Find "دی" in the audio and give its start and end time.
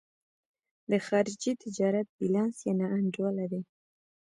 3.51-3.61